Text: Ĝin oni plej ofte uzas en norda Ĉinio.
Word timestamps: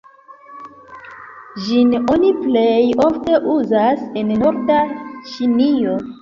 Ĝin 1.65 1.91
oni 2.13 2.31
plej 2.37 2.71
ofte 3.09 3.37
uzas 3.57 4.03
en 4.23 4.33
norda 4.41 4.81
Ĉinio. 5.35 5.95